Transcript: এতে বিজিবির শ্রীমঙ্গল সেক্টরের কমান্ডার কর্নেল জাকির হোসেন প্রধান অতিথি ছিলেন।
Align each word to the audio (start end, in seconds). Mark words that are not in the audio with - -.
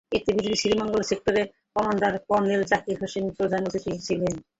এতে 0.11 0.29
বিজিবির 0.35 0.59
শ্রীমঙ্গল 0.61 1.01
সেক্টরের 1.09 1.45
কমান্ডার 1.75 2.13
কর্নেল 2.27 2.61
জাকির 2.71 2.97
হোসেন 3.01 3.25
প্রধান 3.37 3.61
অতিথি 3.67 3.91
ছিলেন। 4.07 4.33